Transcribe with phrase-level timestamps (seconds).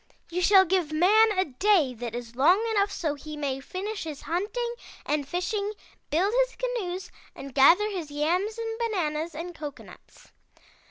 [0.31, 4.21] You shall give man a day that is long enough so he may finish his
[4.21, 4.73] hunting
[5.05, 5.73] and fishing,
[6.09, 10.31] build his canoes and gather his yams and bananas and cocoanuts.'